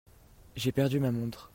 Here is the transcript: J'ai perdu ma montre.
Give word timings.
J'ai 0.55 0.71
perdu 0.71 0.99
ma 0.99 1.11
montre. 1.11 1.49